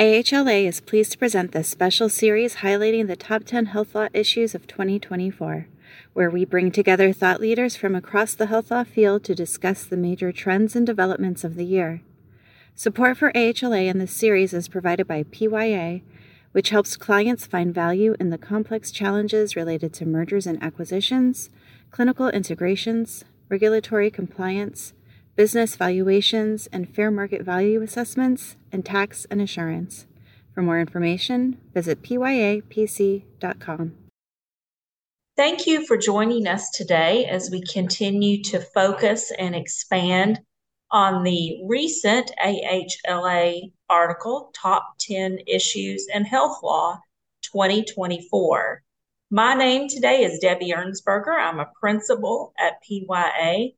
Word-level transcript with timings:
AHLA 0.00 0.64
is 0.66 0.80
pleased 0.80 1.12
to 1.12 1.18
present 1.18 1.52
this 1.52 1.68
special 1.68 2.08
series 2.08 2.56
highlighting 2.56 3.06
the 3.06 3.16
top 3.16 3.44
10 3.44 3.66
health 3.66 3.94
law 3.94 4.08
issues 4.14 4.54
of 4.54 4.66
2024, 4.66 5.66
where 6.14 6.30
we 6.30 6.46
bring 6.46 6.72
together 6.72 7.12
thought 7.12 7.38
leaders 7.38 7.76
from 7.76 7.94
across 7.94 8.32
the 8.32 8.46
health 8.46 8.70
law 8.70 8.82
field 8.82 9.24
to 9.24 9.34
discuss 9.34 9.84
the 9.84 9.98
major 9.98 10.32
trends 10.32 10.74
and 10.74 10.86
developments 10.86 11.44
of 11.44 11.54
the 11.54 11.66
year. 11.66 12.00
Support 12.74 13.18
for 13.18 13.30
AHLA 13.32 13.88
in 13.88 13.98
this 13.98 14.16
series 14.16 14.54
is 14.54 14.68
provided 14.68 15.06
by 15.06 15.22
PYA, 15.24 16.00
which 16.52 16.70
helps 16.70 16.96
clients 16.96 17.44
find 17.44 17.74
value 17.74 18.16
in 18.18 18.30
the 18.30 18.38
complex 18.38 18.90
challenges 18.90 19.54
related 19.54 19.92
to 19.92 20.06
mergers 20.06 20.46
and 20.46 20.62
acquisitions, 20.62 21.50
clinical 21.90 22.30
integrations, 22.30 23.26
regulatory 23.50 24.10
compliance, 24.10 24.94
business 25.36 25.76
valuations 25.76 26.66
and 26.72 26.94
fair 26.94 27.10
market 27.10 27.42
value 27.42 27.82
assessments, 27.82 28.56
and 28.72 28.84
tax 28.84 29.26
and 29.30 29.40
assurance. 29.40 30.06
For 30.54 30.62
more 30.62 30.80
information, 30.80 31.58
visit 31.72 32.02
pyapc.com. 32.02 33.92
Thank 35.36 35.66
you 35.66 35.86
for 35.86 35.96
joining 35.96 36.46
us 36.46 36.70
today 36.70 37.24
as 37.24 37.50
we 37.50 37.62
continue 37.62 38.42
to 38.44 38.60
focus 38.60 39.32
and 39.38 39.54
expand 39.54 40.40
on 40.90 41.22
the 41.22 41.62
recent 41.66 42.30
AHLA 42.44 43.72
article, 43.88 44.50
Top 44.54 44.96
10 45.00 45.38
Issues 45.46 46.06
in 46.12 46.24
Health 46.24 46.62
Law 46.62 47.00
2024. 47.42 48.82
My 49.30 49.54
name 49.54 49.88
today 49.88 50.24
is 50.24 50.40
Debbie 50.40 50.74
Ernsberger. 50.76 51.38
I'm 51.38 51.60
a 51.60 51.70
principal 51.80 52.52
at 52.58 52.82
PYA 52.82 53.70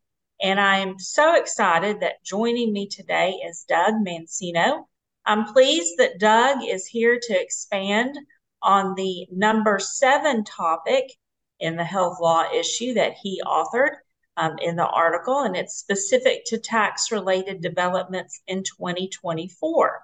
and 0.43 0.61
I'm 0.61 0.99
so 0.99 1.37
excited 1.37 2.01
that 2.01 2.25
joining 2.25 2.73
me 2.73 2.89
today 2.89 3.41
is 3.49 3.65
Doug 3.69 3.95
Mancino. 4.05 4.87
I'm 5.25 5.45
pleased 5.45 5.99
that 5.99 6.19
Doug 6.19 6.59
is 6.69 6.85
here 6.85 7.21
to 7.23 7.41
expand 7.41 8.19
on 8.61 8.97
the 8.97 9.27
number 9.31 9.79
seven 9.79 10.43
topic 10.43 11.13
in 11.61 11.77
the 11.77 11.85
health 11.85 12.19
law 12.21 12.45
issue 12.53 12.95
that 12.95 13.15
he 13.23 13.41
authored 13.47 13.93
um, 14.37 14.57
in 14.61 14.75
the 14.75 14.87
article, 14.87 15.41
and 15.41 15.57
it's 15.57 15.77
specific 15.77 16.45
to 16.47 16.59
tax 16.59 17.13
related 17.13 17.61
developments 17.61 18.41
in 18.49 18.65
2024. 18.65 20.01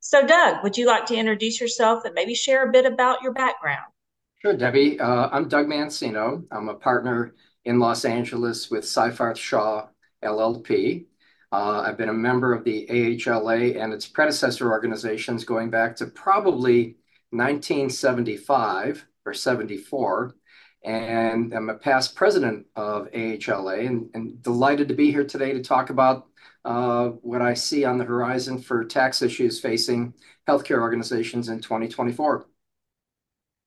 So, 0.00 0.26
Doug, 0.26 0.62
would 0.62 0.76
you 0.76 0.86
like 0.86 1.06
to 1.06 1.16
introduce 1.16 1.58
yourself 1.58 2.04
and 2.04 2.14
maybe 2.14 2.34
share 2.34 2.68
a 2.68 2.72
bit 2.72 2.84
about 2.84 3.22
your 3.22 3.32
background? 3.32 3.86
Sure, 4.42 4.54
Debbie. 4.54 5.00
Uh, 5.00 5.28
I'm 5.32 5.48
Doug 5.48 5.66
Mancino. 5.66 6.44
I'm 6.50 6.68
a 6.68 6.74
partner 6.74 7.34
in 7.70 7.78
Los 7.78 8.04
Angeles 8.04 8.68
with 8.68 8.82
Seyfarth 8.82 9.36
Shaw 9.36 9.86
LLP. 10.24 11.06
Uh, 11.52 11.84
I've 11.86 11.96
been 11.96 12.08
a 12.08 12.12
member 12.12 12.52
of 12.52 12.64
the 12.64 12.84
AHLA 12.90 13.80
and 13.80 13.92
its 13.92 14.08
predecessor 14.08 14.72
organizations 14.72 15.44
going 15.44 15.70
back 15.70 15.94
to 15.96 16.06
probably 16.06 16.96
1975 17.30 19.06
or 19.24 19.32
74. 19.32 20.34
And 20.82 21.54
I'm 21.54 21.70
a 21.70 21.74
past 21.74 22.16
president 22.16 22.66
of 22.74 23.08
AHLA 23.12 23.86
and, 23.86 24.10
and 24.14 24.42
delighted 24.42 24.88
to 24.88 24.94
be 24.94 25.12
here 25.12 25.24
today 25.24 25.52
to 25.52 25.62
talk 25.62 25.90
about 25.90 26.26
uh, 26.64 27.10
what 27.22 27.40
I 27.40 27.54
see 27.54 27.84
on 27.84 27.98
the 27.98 28.04
horizon 28.04 28.60
for 28.60 28.84
tax 28.84 29.22
issues 29.22 29.60
facing 29.60 30.12
healthcare 30.48 30.80
organizations 30.80 31.48
in 31.48 31.60
2024. 31.60 32.49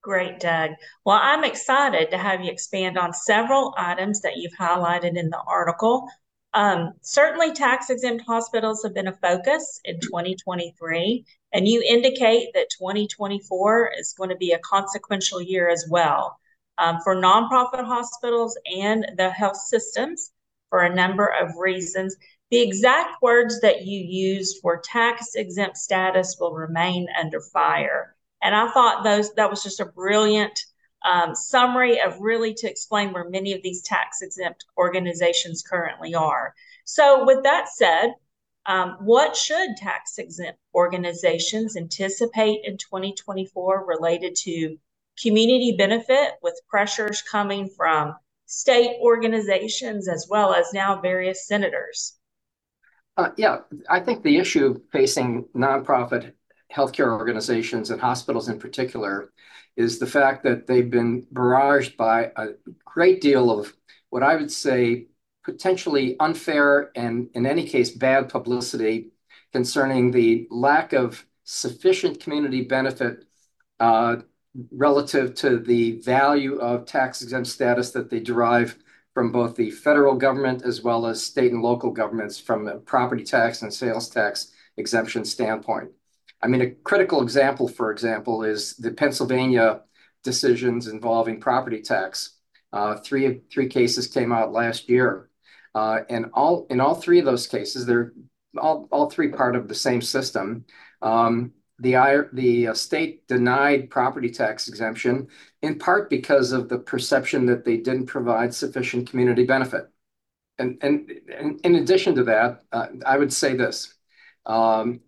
Great, 0.03 0.41
Doug. 0.41 0.71
Well, 1.05 1.17
I'm 1.21 1.45
excited 1.45 2.11
to 2.11 2.17
have 2.17 2.43
you 2.43 2.51
expand 2.51 2.97
on 2.97 3.13
several 3.13 3.73
items 3.77 4.19
that 4.21 4.35
you've 4.35 4.53
highlighted 4.53 5.17
in 5.17 5.29
the 5.29 5.41
article. 5.47 6.09
Um, 6.53 6.91
certainly, 7.01 7.53
tax 7.53 7.89
exempt 7.89 8.25
hospitals 8.27 8.83
have 8.83 8.93
been 8.93 9.07
a 9.07 9.15
focus 9.15 9.79
in 9.85 10.01
2023, 10.01 11.25
and 11.53 11.67
you 11.67 11.81
indicate 11.87 12.49
that 12.53 12.69
2024 12.77 13.93
is 13.97 14.13
going 14.13 14.29
to 14.29 14.35
be 14.35 14.51
a 14.51 14.59
consequential 14.59 15.41
year 15.41 15.69
as 15.69 15.87
well 15.89 16.37
um, 16.77 16.99
for 17.01 17.15
nonprofit 17.15 17.85
hospitals 17.85 18.57
and 18.77 19.05
the 19.15 19.29
health 19.29 19.57
systems 19.57 20.33
for 20.69 20.81
a 20.81 20.93
number 20.93 21.33
of 21.41 21.55
reasons. 21.57 22.17
The 22.51 22.59
exact 22.59 23.21
words 23.21 23.61
that 23.61 23.85
you 23.85 23.99
used 23.99 24.57
were 24.65 24.81
tax 24.83 25.35
exempt 25.35 25.77
status 25.77 26.35
will 26.41 26.53
remain 26.53 27.07
under 27.17 27.39
fire. 27.39 28.12
And 28.43 28.55
I 28.55 28.69
thought 28.71 29.03
those 29.03 29.33
that 29.35 29.49
was 29.49 29.63
just 29.63 29.79
a 29.79 29.85
brilliant 29.85 30.59
um, 31.05 31.35
summary 31.35 31.99
of 32.01 32.19
really 32.19 32.53
to 32.55 32.69
explain 32.69 33.13
where 33.13 33.29
many 33.29 33.53
of 33.53 33.61
these 33.61 33.81
tax 33.81 34.21
exempt 34.21 34.65
organizations 34.77 35.61
currently 35.61 36.13
are. 36.15 36.53
So, 36.85 37.25
with 37.25 37.43
that 37.43 37.69
said, 37.69 38.13
um, 38.65 38.97
what 39.01 39.35
should 39.35 39.75
tax 39.77 40.17
exempt 40.17 40.59
organizations 40.73 41.75
anticipate 41.75 42.61
in 42.63 42.77
2024 42.77 43.85
related 43.85 44.35
to 44.43 44.77
community 45.21 45.75
benefit 45.77 46.33
with 46.41 46.59
pressures 46.67 47.21
coming 47.21 47.69
from 47.75 48.15
state 48.45 48.97
organizations 49.01 50.07
as 50.07 50.27
well 50.29 50.53
as 50.53 50.73
now 50.73 50.99
various 51.01 51.47
senators? 51.47 52.17
Uh, 53.15 53.29
yeah, 53.37 53.59
I 53.89 53.99
think 53.99 54.23
the 54.23 54.37
issue 54.37 54.81
facing 54.91 55.45
nonprofit 55.55 56.33
healthcare 56.73 57.11
organizations 57.11 57.89
and 57.89 58.01
hospitals 58.01 58.49
in 58.49 58.59
particular 58.59 59.31
is 59.75 59.99
the 59.99 60.07
fact 60.07 60.43
that 60.43 60.67
they've 60.67 60.89
been 60.89 61.25
barraged 61.33 61.97
by 61.97 62.31
a 62.35 62.49
great 62.85 63.21
deal 63.21 63.51
of 63.51 63.73
what 64.09 64.23
I 64.23 64.35
would 64.35 64.51
say 64.51 65.07
potentially 65.43 66.15
unfair 66.19 66.91
and, 66.95 67.29
in 67.33 67.45
any 67.45 67.67
case, 67.67 67.91
bad 67.91 68.29
publicity 68.29 69.11
concerning 69.51 70.11
the 70.11 70.47
lack 70.49 70.93
of 70.93 71.25
sufficient 71.43 72.19
community 72.19 72.63
benefit 72.63 73.25
uh, 73.79 74.17
relative 74.71 75.33
to 75.35 75.59
the 75.59 75.99
value 76.01 76.57
of 76.59 76.85
tax 76.85 77.21
exempt 77.21 77.47
status 77.47 77.91
that 77.91 78.09
they 78.09 78.19
derive 78.19 78.77
from 79.13 79.31
both 79.31 79.55
the 79.55 79.69
federal 79.69 80.15
government 80.15 80.63
as 80.63 80.81
well 80.81 81.05
as 81.05 81.23
state 81.23 81.51
and 81.51 81.61
local 81.61 81.91
governments 81.91 82.39
from 82.39 82.67
a 82.67 82.77
property 82.77 83.23
tax 83.23 83.61
and 83.61 83.73
sales 83.73 84.09
tax 84.09 84.51
exemption 84.77 85.25
standpoint. 85.25 85.89
I 86.43 86.47
mean, 86.47 86.61
a 86.61 86.71
critical 86.71 87.21
example, 87.21 87.69
for 87.69 87.89
example, 87.91 88.43
is 88.43 88.75
the 88.75 88.91
Pennsylvania 88.91 89.81
decisions 90.23 90.87
involving 90.87 91.39
property 91.39 91.81
tax. 91.81 92.37
Uh, 92.73 92.97
three 92.97 93.41
three 93.51 93.67
cases 93.67 94.07
came 94.07 94.33
out 94.33 94.51
last 94.51 94.89
year, 94.89 95.29
uh, 95.73 95.99
and 96.09 96.25
all 96.33 96.67
in 96.69 96.81
all 96.81 96.95
three 96.95 97.19
of 97.19 97.25
those 97.25 97.47
cases, 97.47 97.85
they're 97.85 98.13
all 98.57 98.89
all 98.91 99.09
three 99.09 99.29
part 99.29 99.55
of 99.55 99.67
the 99.69 99.75
same 99.75 100.01
system. 100.01 100.65
Um, 101.01 101.53
the 101.79 102.27
the 102.33 102.67
uh, 102.67 102.73
state 102.73 103.25
denied 103.27 103.89
property 103.89 104.29
tax 104.29 104.67
exemption 104.67 105.27
in 105.61 105.79
part 105.79 106.09
because 106.09 106.51
of 106.51 106.67
the 106.67 106.79
perception 106.79 107.45
that 107.45 107.63
they 107.63 107.77
didn't 107.77 108.07
provide 108.07 108.53
sufficient 108.53 109.09
community 109.09 109.45
benefit. 109.45 109.87
And 110.59 110.77
and, 110.81 111.09
and 111.33 111.61
in 111.63 111.75
addition 111.75 112.15
to 112.15 112.23
that, 112.25 112.63
uh, 112.71 112.87
I 113.05 113.17
would 113.17 113.31
say 113.31 113.55
this. 113.55 113.93
Um, 114.45 115.01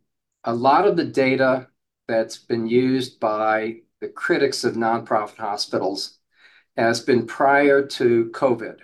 a 0.45 0.53
lot 0.53 0.88
of 0.88 0.95
the 0.95 1.06
data 1.06 1.67
that's 2.07 2.38
been 2.38 2.67
used 2.67 3.19
by 3.19 3.78
the 4.00 4.07
critics 4.07 4.63
of 4.63 4.75
nonprofit 4.75 5.38
hospitals 5.38 6.19
has 6.78 7.01
been 7.01 7.25
prior 7.25 7.85
to 7.85 8.29
COVID. 8.31 8.79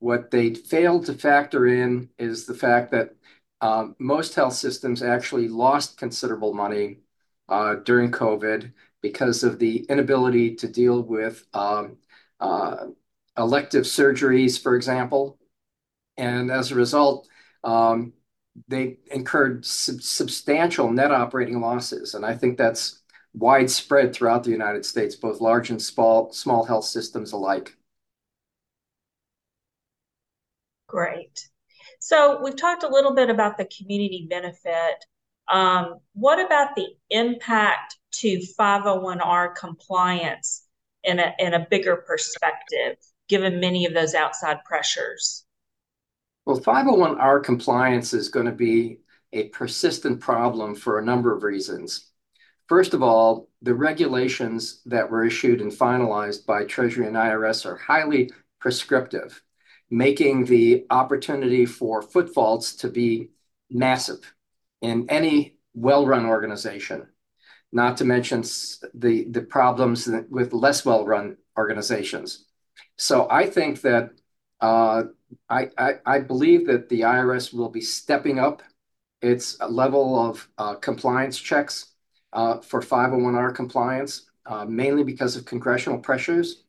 What 0.00 0.30
they 0.30 0.54
failed 0.54 1.06
to 1.06 1.14
factor 1.14 1.66
in 1.66 2.10
is 2.18 2.46
the 2.46 2.54
fact 2.54 2.90
that 2.90 3.14
um, 3.60 3.94
most 3.98 4.34
health 4.34 4.54
systems 4.54 5.02
actually 5.02 5.48
lost 5.48 5.98
considerable 5.98 6.52
money 6.54 6.98
uh, 7.48 7.76
during 7.76 8.10
COVID 8.10 8.72
because 9.00 9.44
of 9.44 9.58
the 9.58 9.86
inability 9.88 10.56
to 10.56 10.68
deal 10.68 11.02
with 11.02 11.44
um, 11.54 11.98
uh, 12.40 12.86
elective 13.36 13.84
surgeries, 13.84 14.60
for 14.60 14.74
example. 14.74 15.38
And 16.16 16.50
as 16.50 16.72
a 16.72 16.76
result, 16.76 17.28
um, 17.62 18.12
they 18.66 18.98
incurred 19.10 19.64
substantial 19.64 20.90
net 20.90 21.12
operating 21.12 21.60
losses. 21.60 22.14
And 22.14 22.24
I 22.24 22.34
think 22.34 22.58
that's 22.58 23.02
widespread 23.34 24.12
throughout 24.12 24.44
the 24.44 24.50
United 24.50 24.84
States, 24.84 25.14
both 25.14 25.40
large 25.40 25.70
and 25.70 25.80
small, 25.80 26.32
small 26.32 26.64
health 26.64 26.84
systems 26.84 27.32
alike. 27.32 27.76
Great. 30.86 31.48
So 32.00 32.40
we've 32.42 32.56
talked 32.56 32.82
a 32.82 32.88
little 32.88 33.14
bit 33.14 33.30
about 33.30 33.58
the 33.58 33.66
community 33.66 34.26
benefit. 34.28 35.04
Um, 35.52 36.00
what 36.14 36.44
about 36.44 36.74
the 36.74 36.86
impact 37.10 37.96
to 38.12 38.40
501R 38.58 39.54
compliance 39.54 40.64
in 41.04 41.18
a, 41.18 41.34
in 41.38 41.54
a 41.54 41.66
bigger 41.70 41.96
perspective, 41.96 42.96
given 43.28 43.60
many 43.60 43.86
of 43.86 43.94
those 43.94 44.14
outside 44.14 44.64
pressures? 44.64 45.44
Well, 46.48 46.58
501R 46.58 47.44
compliance 47.44 48.14
is 48.14 48.30
going 48.30 48.46
to 48.46 48.52
be 48.52 49.00
a 49.34 49.48
persistent 49.50 50.18
problem 50.18 50.74
for 50.74 50.98
a 50.98 51.04
number 51.04 51.36
of 51.36 51.42
reasons. 51.42 52.06
First 52.70 52.94
of 52.94 53.02
all, 53.02 53.50
the 53.60 53.74
regulations 53.74 54.80
that 54.86 55.10
were 55.10 55.26
issued 55.26 55.60
and 55.60 55.70
finalized 55.70 56.46
by 56.46 56.64
Treasury 56.64 57.06
and 57.06 57.16
IRS 57.16 57.66
are 57.66 57.76
highly 57.76 58.30
prescriptive, 58.60 59.42
making 59.90 60.46
the 60.46 60.86
opportunity 60.88 61.66
for 61.66 62.00
foot 62.00 62.32
faults 62.32 62.76
to 62.76 62.88
be 62.88 63.28
massive 63.70 64.34
in 64.80 65.04
any 65.10 65.58
well-run 65.74 66.24
organization. 66.24 67.08
not 67.72 67.98
to 67.98 68.04
mention 68.04 68.42
the 68.94 69.46
problems 69.48 70.08
with 70.30 70.52
less 70.52 70.84
well-run 70.84 71.36
organizations. 71.58 72.46
So 72.96 73.28
I 73.30 73.46
think 73.46 73.82
that 73.82 74.10
Uh, 74.60 75.04
I 75.48 76.18
believe 76.20 76.66
that 76.66 76.88
the 76.88 77.02
IRS 77.02 77.52
will 77.52 77.68
be 77.68 77.80
stepping 77.80 78.38
up 78.38 78.62
its 79.20 79.60
level 79.60 80.18
of 80.18 80.48
uh, 80.58 80.74
compliance 80.76 81.38
checks 81.38 81.92
uh, 82.32 82.58
for 82.60 82.80
501(r) 82.80 83.54
compliance, 83.54 84.30
mainly 84.66 85.04
because 85.04 85.36
of 85.36 85.44
congressional 85.44 85.98
pressures. 85.98 86.64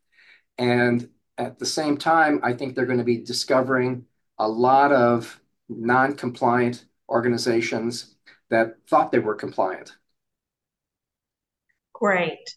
And 0.58 1.10
at 1.38 1.58
the 1.58 1.66
same 1.66 1.98
time, 1.98 2.40
I 2.44 2.54
think 2.54 2.76
they're 2.76 2.86
going 2.86 2.98
to 3.00 3.04
be 3.06 3.24
discovering 3.24 4.06
a 4.38 4.48
lot 4.48 4.92
of 4.92 5.40
non-compliant 5.70 6.86
organizations 7.08 8.16
that 8.50 8.76
thought 8.90 9.12
they 9.12 9.20
were 9.20 9.36
compliant. 9.36 9.96
Great. 11.94 12.56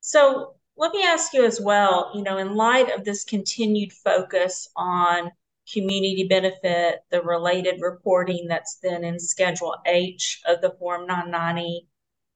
So 0.00 0.56
let 0.76 0.92
me 0.92 1.04
ask 1.04 1.32
you 1.32 1.44
as 1.44 1.60
well, 1.60 2.10
you 2.14 2.22
know, 2.22 2.38
in 2.38 2.54
light 2.54 2.90
of 2.90 3.04
this 3.04 3.24
continued 3.24 3.92
focus 3.92 4.68
on 4.76 5.30
community 5.72 6.26
benefit, 6.28 7.00
the 7.10 7.22
related 7.22 7.80
reporting 7.80 8.46
that's 8.48 8.78
then 8.82 9.04
in 9.04 9.18
Schedule 9.18 9.76
H 9.86 10.42
of 10.46 10.60
the 10.60 10.74
Form 10.78 11.06
990, 11.06 11.86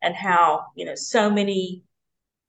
and 0.03 0.15
how, 0.15 0.67
you 0.77 0.85
know, 0.85 0.95
so 0.95 1.29
many 1.29 1.83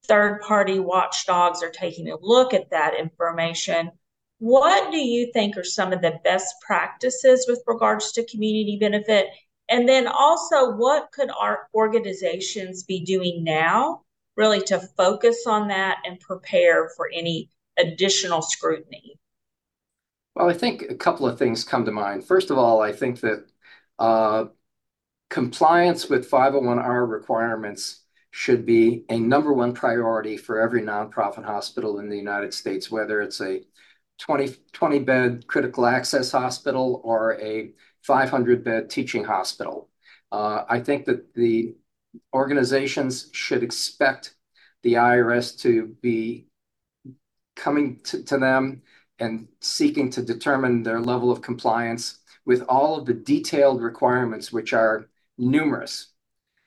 third-party 0.06 0.80
watchdogs 0.80 1.64
are 1.64 1.72
taking 1.72 2.10
a 2.10 2.18
look 2.22 2.54
at 2.54 2.70
that 2.70 2.98
information, 3.00 3.92
what 4.38 4.92
do 4.92 4.98
you 4.98 5.32
think 5.34 5.58
are 5.58 5.64
some 5.64 5.92
of 5.92 6.02
the 6.02 6.20
best 6.24 6.56
practices 6.66 7.46
with 7.50 7.62
regards 7.68 8.12
to 8.14 8.26
community 8.26 8.78
benefit? 8.80 9.28
And 9.68 9.88
then 9.88 10.08
also, 10.08 10.72
what 10.72 11.12
could 11.12 11.30
our 11.30 11.68
organizations 11.74 12.84
be 12.84 13.04
doing 13.04 13.44
now 13.44 14.04
really 14.40 14.62
to 14.62 14.80
focus 14.96 15.44
on 15.46 15.68
that 15.68 15.98
and 16.06 16.18
prepare 16.22 16.90
for 16.96 17.10
any 17.14 17.50
additional 17.78 18.42
scrutiny? 18.42 19.20
Well, 20.34 20.50
I 20.50 20.54
think 20.54 20.84
a 20.84 20.96
couple 20.96 21.28
of 21.28 21.38
things 21.38 21.66
come 21.66 21.84
to 21.84 21.92
mind. 21.92 22.26
First 22.26 22.50
of 22.50 22.58
all, 22.58 22.82
I 22.82 22.94
think 22.94 23.20
that 23.20 23.46
uh, 24.00 24.46
compliance 25.30 26.10
with 26.10 26.32
501(r) 26.32 27.10
requirements 27.12 28.06
should 28.32 28.66
be 28.66 29.04
a 29.10 29.20
number 29.20 29.52
one 29.52 29.74
priority 29.74 30.38
for 30.38 30.62
every 30.62 30.84
nonprofit 30.84 31.44
hospital 31.44 32.00
in 32.00 32.10
the 32.10 32.18
United 32.18 32.54
States, 32.54 32.90
whether 32.90 33.22
it's 33.22 33.42
a 33.42 33.62
20 34.20 35.00
bed 35.00 35.48
critical 35.48 35.86
access 35.86 36.32
hospital 36.32 37.02
or 37.04 37.38
a 37.42 37.72
500 38.04 38.64
bed 38.64 38.90
teaching 38.90 39.26
hospital. 39.26 39.90
Uh, 40.32 40.64
I 40.70 40.80
think 40.80 41.06
that 41.06 41.34
the 41.34 41.76
organizations 42.34 43.30
should 43.34 43.64
expect 43.64 44.36
the 44.84 44.94
IRS 44.94 45.60
to 45.62 45.96
be 46.02 46.48
coming 47.56 48.00
to, 48.04 48.24
to 48.24 48.38
them 48.38 48.82
and 49.20 49.48
seeking 49.60 50.10
to 50.12 50.22
determine 50.22 50.82
their 50.82 51.00
level 51.02 51.32
of 51.32 51.42
compliance 51.42 52.20
with 52.46 52.64
all 52.70 52.98
of 52.98 53.06
the 53.06 53.14
detailed 53.14 53.82
requirements, 53.82 54.52
which 54.52 54.74
are 54.74 55.10
numerous. 55.38 56.08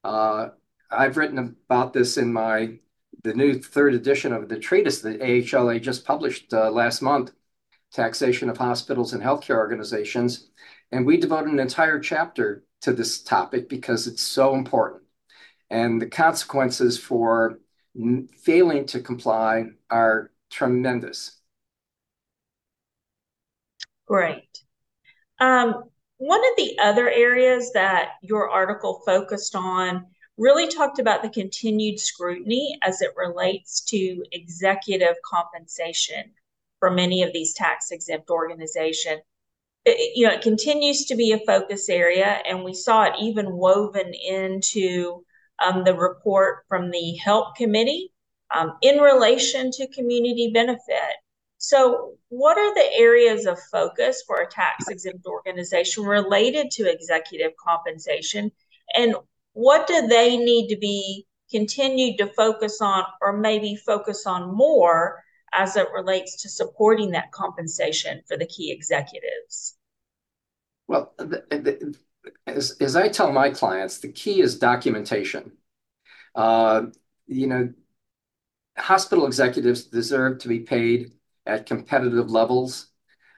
Uh, 0.04 0.50
I've 0.90 1.16
written 1.16 1.38
about 1.38 1.92
this 1.92 2.18
in 2.18 2.32
my 2.32 2.78
the 3.24 3.34
new 3.34 3.54
third 3.54 3.94
edition 3.94 4.32
of 4.32 4.48
the 4.48 4.58
treatise 4.58 5.00
that 5.02 5.20
AHLA 5.20 5.80
just 5.80 6.04
published 6.04 6.52
uh, 6.52 6.70
last 6.70 7.02
month, 7.02 7.32
Taxation 7.92 8.48
of 8.48 8.58
Hospitals 8.58 9.12
and 9.12 9.22
Healthcare 9.22 9.56
Organizations. 9.56 10.48
And 10.90 11.06
we 11.06 11.16
devote 11.18 11.46
an 11.46 11.60
entire 11.60 12.00
chapter 12.00 12.64
to 12.80 12.92
this 12.92 13.22
topic 13.22 13.68
because 13.68 14.06
it's 14.06 14.22
so 14.22 14.54
important. 14.54 15.01
And 15.72 16.02
the 16.02 16.06
consequences 16.06 16.98
for 16.98 17.58
failing 18.42 18.84
to 18.86 19.00
comply 19.00 19.69
are 19.88 20.30
tremendous. 20.50 21.40
Great. 24.06 24.58
Um, 25.40 25.84
one 26.19 26.40
of 26.40 26.56
the 26.58 26.78
other 26.78 27.08
areas 27.08 27.72
that 27.72 28.10
your 28.20 28.50
article 28.50 29.02
focused 29.06 29.56
on 29.56 30.04
really 30.36 30.69
talked 30.69 30.98
about 30.98 31.22
the 31.22 31.30
continued 31.30 31.98
scrutiny 31.98 32.78
as 32.82 33.00
it 33.00 33.12
relates 33.16 33.80
to 33.80 34.22
executive 34.30 35.16
compensation 35.25 36.32
for 36.80 36.90
many 36.90 37.22
of 37.22 37.32
these 37.32 37.54
tax 37.54 37.90
exempt 37.92 38.28
organizations. 38.28 39.22
you 39.86 40.26
know, 40.26 40.34
it 40.34 40.42
continues 40.42 41.06
to 41.06 41.16
be 41.16 41.32
a 41.32 41.38
focus 41.46 41.88
area, 41.88 42.42
and 42.46 42.62
we 42.62 42.75
saw 42.75 43.04
it 43.04 43.14
even 43.18 43.56
woven 43.56 44.12
into 44.12 45.25
um, 45.64 45.85
the 45.85 45.94
report 45.94 46.64
from 46.69 46.91
the 46.91 47.17
HELP 47.17 47.55
Committee 47.56 48.12
um, 48.55 48.76
in 48.82 48.99
relation 48.99 49.70
to 49.73 49.87
community 49.88 50.50
benefit. 50.53 51.17
So, 51.59 52.14
what 52.29 52.59
are 52.59 52.75
the 52.75 52.93
areas 52.94 53.47
of 53.47 53.59
focus 53.70 54.23
for 54.26 54.41
a 54.41 54.50
tax 54.50 54.88
exempt 54.88 55.26
organization 55.26 56.05
related 56.05 56.70
to 56.73 56.91
executive 56.91 57.53
compensation? 57.56 58.50
And 58.97 59.14
what 59.53 59.87
do 59.87 60.09
they 60.09 60.37
need 60.37 60.69
to 60.69 60.76
be 60.76 61.26
continued 61.50 62.19
to 62.19 62.26
focus 62.26 62.81
on, 62.81 63.05
or 63.20 63.38
maybe 63.38 63.76
focus 63.76 64.26
on 64.26 64.53
more 64.53 65.23
as 65.53 65.76
it 65.76 65.87
relates 65.94 66.43
to 66.43 66.49
supporting 66.49 67.11
that 67.11 67.31
compensation 67.31 68.23
for 68.26 68.37
the 68.37 68.47
key 68.47 68.73
executives? 68.73 69.76
Well, 70.88 71.12
the, 71.19 71.44
the, 71.50 71.94
as, 72.46 72.76
as 72.80 72.96
I 72.96 73.08
tell 73.08 73.32
my 73.32 73.50
clients, 73.50 73.98
the 73.98 74.12
key 74.12 74.40
is 74.40 74.58
documentation. 74.58 75.52
Uh, 76.34 76.86
you 77.26 77.46
know, 77.46 77.72
hospital 78.76 79.26
executives 79.26 79.84
deserve 79.84 80.38
to 80.38 80.48
be 80.48 80.60
paid 80.60 81.12
at 81.46 81.66
competitive 81.66 82.30
levels. 82.30 82.88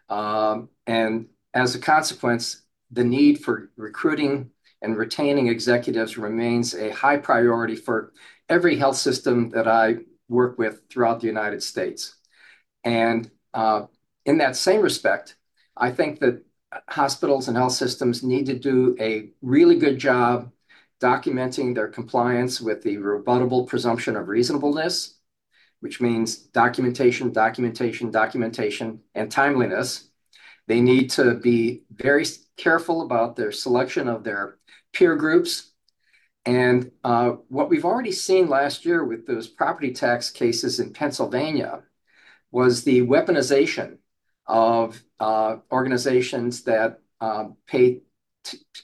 Um, 0.08 0.68
and 0.86 1.26
as 1.52 1.74
a 1.74 1.80
consequence, 1.80 2.62
the 2.90 3.04
need 3.04 3.42
for 3.42 3.70
recruiting 3.76 4.50
and 4.82 4.96
retaining 4.96 5.48
executives 5.48 6.18
remains 6.18 6.74
a 6.74 6.90
high 6.90 7.16
priority 7.16 7.74
for 7.74 8.12
every 8.48 8.76
health 8.76 8.96
system 8.96 9.50
that 9.50 9.66
I 9.66 9.96
work 10.28 10.58
with 10.58 10.82
throughout 10.90 11.20
the 11.20 11.26
United 11.26 11.62
States. 11.62 12.14
And 12.84 13.30
uh, 13.54 13.86
in 14.26 14.38
that 14.38 14.56
same 14.56 14.82
respect, 14.82 15.36
I 15.76 15.90
think 15.90 16.20
that 16.20 16.44
hospitals 16.88 17.48
and 17.48 17.56
health 17.56 17.72
systems 17.72 18.22
need 18.22 18.46
to 18.46 18.58
do 18.58 18.96
a 19.00 19.30
really 19.42 19.78
good 19.78 19.98
job 19.98 20.50
documenting 21.00 21.74
their 21.74 21.88
compliance 21.88 22.60
with 22.60 22.82
the 22.82 22.96
rebuttable 22.96 23.66
presumption 23.66 24.16
of 24.16 24.28
reasonableness, 24.28 25.18
which 25.80 26.00
means 26.00 26.36
documentation, 26.36 27.32
documentation, 27.32 28.10
documentation, 28.10 29.00
and 29.14 29.30
timeliness. 29.30 30.08
They 30.66 30.80
need 30.80 31.10
to 31.10 31.34
be 31.34 31.82
very 31.90 32.24
careful 32.56 33.02
about 33.02 33.36
their 33.36 33.52
selection 33.52 34.08
of 34.08 34.24
their 34.24 34.56
peer 34.92 35.16
groups. 35.16 35.72
And 36.46 36.90
uh, 37.02 37.32
what 37.48 37.68
we've 37.68 37.84
already 37.84 38.12
seen 38.12 38.48
last 38.48 38.84
year 38.84 39.04
with 39.04 39.26
those 39.26 39.48
property 39.48 39.92
tax 39.92 40.30
cases 40.30 40.80
in 40.80 40.92
Pennsylvania 40.92 41.82
was 42.50 42.84
the 42.84 43.02
weaponization 43.02 43.98
of 44.46 45.02
uh, 45.20 45.56
organizations 45.72 46.62
that 46.64 47.00
uh, 47.20 47.46
pay 47.66 48.02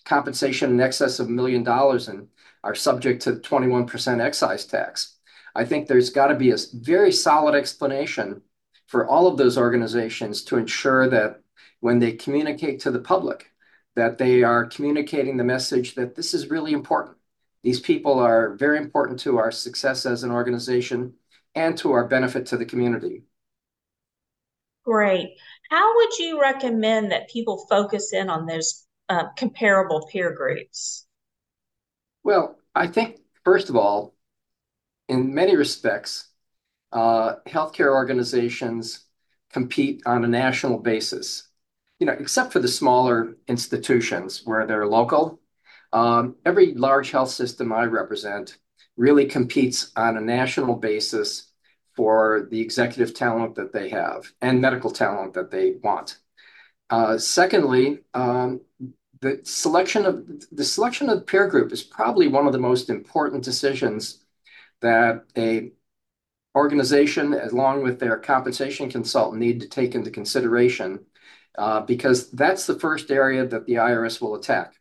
compensation 0.05 0.71
in 0.71 0.81
excess 0.81 1.19
of 1.19 1.29
a 1.29 1.31
million 1.31 1.63
dollars 1.63 2.09
and 2.09 2.29
are 2.65 2.75
subject 2.75 3.23
to 3.23 3.33
21% 3.33 4.21
excise 4.21 4.65
tax. 4.65 5.17
I 5.55 5.65
think 5.65 5.87
there's 5.87 6.11
got 6.11 6.29
to 6.29 6.35
be 6.35 6.51
a 6.51 6.57
very 6.75 7.13
solid 7.13 7.55
explanation 7.55 8.43
for 8.87 9.07
all 9.07 9.27
of 9.27 9.37
those 9.37 9.59
organizations 9.59 10.43
to 10.45 10.57
ensure 10.57 11.09
that 11.09 11.41
when 11.81 11.99
they 11.99 12.13
communicate 12.13 12.81
to 12.81 12.91
the 12.91 13.01
public, 13.01 13.53
that 13.97 14.19
they 14.19 14.43
are 14.43 14.67
communicating 14.67 15.37
the 15.37 15.45
message 15.45 15.95
that 15.95 16.15
this 16.15 16.35
is 16.35 16.51
really 16.51 16.73
important. 16.73 17.17
These 17.63 17.81
people 17.81 18.19
are 18.19 18.55
very 18.55 18.79
important 18.79 19.21
to 19.21 19.39
our 19.39 19.51
success 19.51 20.07
as 20.07 20.23
an 20.23 20.31
organization 20.31 21.15
and 21.55 21.77
to 21.79 21.93
our 21.93 22.07
benefit 22.07 22.47
to 22.47 22.57
the 22.57 22.65
community. 22.65 23.23
Great. 24.91 25.37
How 25.71 25.95
would 25.95 26.19
you 26.19 26.41
recommend 26.41 27.13
that 27.13 27.29
people 27.29 27.65
focus 27.71 28.13
in 28.13 28.29
on 28.29 28.45
those 28.45 28.89
uh, 29.09 29.27
comparable 29.37 30.09
peer 30.11 30.35
groups? 30.35 31.07
Well, 32.25 32.59
I 32.75 32.89
think, 32.89 33.21
first 33.45 33.69
of 33.69 33.77
all, 33.77 34.17
in 35.09 35.33
many 35.33 35.55
respects, 35.55 36.27
uh, 36.91 37.37
healthcare 37.47 37.95
organizations 37.95 39.05
compete 39.53 40.03
on 40.07 40.25
a 40.25 40.29
national 40.29 40.81
basis. 40.81 41.49
You 42.01 42.09
know, 42.09 42.17
except 42.19 42.53
for 42.53 42.59
the 42.59 42.67
smaller 42.67 43.37
institutions 43.47 44.43
where 44.45 44.67
they're 44.67 44.89
local, 44.89 45.39
um, 45.93 46.35
every 46.45 46.75
large 46.75 47.13
health 47.13 47.31
system 47.31 47.73
I 47.73 47.85
represent 47.85 48.59
really 48.97 49.27
competes 49.27 49.93
on 49.95 50.17
a 50.17 50.21
national 50.21 50.75
basis 50.75 51.50
for 52.01 52.49
the 52.51 52.59
executive 52.59 53.13
talent 53.13 53.55
that 53.57 53.75
they 53.75 53.91
have 53.91 54.33
and 54.41 54.59
medical 54.59 54.91
talent 54.91 55.35
that 55.35 55.51
they 55.51 55.73
want. 55.83 56.17
Uh, 56.89 57.19
secondly, 57.19 57.99
um, 58.15 58.63
the 59.21 59.39
selection 59.45 60.07
of 60.07 60.27
the 60.51 61.25
peer 61.27 61.47
group 61.47 61.71
is 61.73 61.83
probably 61.83 62.27
one 62.27 62.47
of 62.47 62.55
the 62.55 62.59
most 62.59 62.89
important 62.89 63.45
decisions 63.45 64.25
that 64.81 65.25
a 65.37 65.73
organization, 66.57 67.35
along 67.35 67.83
with 67.83 68.01
their 68.01 68.17
compensation 68.17 68.91
consultant, 68.91 69.39
need 69.39 69.61
to 69.61 69.69
take 69.69 69.95
into 69.95 70.11
consideration 70.11 71.05
uh, 71.59 71.83
because 71.83 72.31
that's 72.31 72.65
the 72.65 72.79
first 72.79 73.11
area 73.11 73.47
that 73.47 73.67
the 73.67 73.75
IRS 73.75 74.23
will 74.23 74.37
attack 74.37 74.73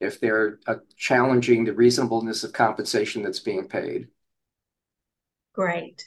if 0.00 0.18
they're 0.20 0.58
uh, 0.66 0.76
challenging 0.96 1.66
the 1.66 1.74
reasonableness 1.74 2.44
of 2.44 2.54
compensation 2.54 3.22
that's 3.22 3.40
being 3.40 3.68
paid. 3.68 4.08
Great. 5.52 6.06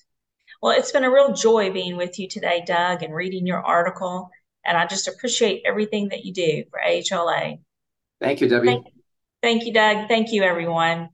Well, 0.61 0.77
it's 0.77 0.91
been 0.91 1.03
a 1.03 1.11
real 1.11 1.33
joy 1.33 1.71
being 1.71 1.97
with 1.97 2.17
you 2.19 2.27
today, 2.27 2.63
Doug, 2.65 3.03
and 3.03 3.13
reading 3.13 3.45
your 3.45 3.63
article. 3.63 4.29
And 4.65 4.77
I 4.77 4.85
just 4.85 5.07
appreciate 5.07 5.63
everything 5.65 6.09
that 6.09 6.25
you 6.25 6.33
do 6.33 6.63
for 6.71 6.79
AHLA. 6.85 7.59
Thank 8.21 8.41
you, 8.41 8.47
Debbie. 8.47 8.67
Thank, 8.67 8.85
thank 9.41 9.65
you, 9.65 9.73
Doug. 9.73 10.07
Thank 10.07 10.31
you, 10.31 10.43
everyone. 10.43 11.09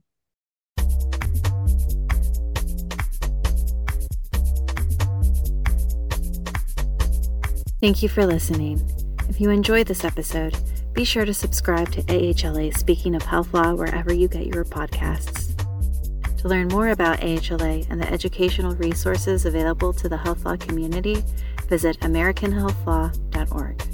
Thank 7.80 8.02
you 8.02 8.08
for 8.08 8.24
listening. 8.24 8.80
If 9.28 9.40
you 9.40 9.50
enjoyed 9.50 9.88
this 9.88 10.04
episode, 10.04 10.56
be 10.92 11.04
sure 11.04 11.24
to 11.24 11.34
subscribe 11.34 11.90
to 11.92 12.02
AHLA 12.02 12.76
Speaking 12.76 13.14
of 13.16 13.22
Health 13.22 13.52
Law 13.52 13.74
wherever 13.74 14.12
you 14.12 14.28
get 14.28 14.46
your 14.46 14.64
podcasts. 14.64 15.51
To 16.42 16.48
learn 16.48 16.68
more 16.68 16.88
about 16.88 17.20
AHLA 17.20 17.86
and 17.88 18.02
the 18.02 18.12
educational 18.12 18.74
resources 18.74 19.46
available 19.46 19.92
to 19.92 20.08
the 20.08 20.16
health 20.16 20.44
law 20.44 20.56
community, 20.56 21.22
visit 21.68 22.00
AmericanHealthLaw.org. 22.00 23.91